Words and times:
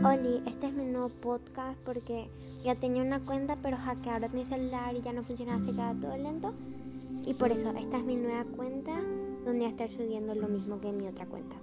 Oli, 0.00 0.42
este 0.46 0.66
es 0.66 0.72
mi 0.72 0.84
nuevo 0.86 1.10
podcast 1.10 1.78
porque 1.84 2.28
ya 2.64 2.74
tenía 2.74 3.02
una 3.02 3.20
cuenta 3.20 3.56
pero 3.62 3.76
hackearon 3.76 4.34
mi 4.34 4.44
celular 4.44 4.96
y 4.96 5.02
ya 5.02 5.12
no 5.12 5.22
funcionaba, 5.22 5.60
se 5.64 5.70
quedaba 5.70 6.00
todo 6.00 6.16
lento. 6.16 6.52
Y 7.24 7.34
por 7.34 7.52
eso 7.52 7.70
esta 7.70 7.98
es 7.98 8.04
mi 8.04 8.16
nueva 8.16 8.44
cuenta 8.56 8.94
donde 9.44 9.60
voy 9.60 9.64
a 9.64 9.68
estar 9.68 9.90
subiendo 9.90 10.34
lo 10.34 10.48
mismo 10.48 10.80
que 10.80 10.90
mi 10.90 11.06
otra 11.06 11.26
cuenta. 11.26 11.54